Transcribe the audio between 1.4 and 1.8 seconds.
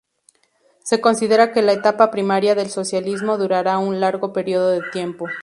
que la